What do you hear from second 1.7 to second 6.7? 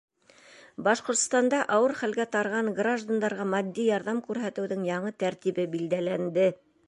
ауыр хәлгә тарыған граждандарға матди ярҙам күрһәтеүҙең яңы тәртибе билдәләнде.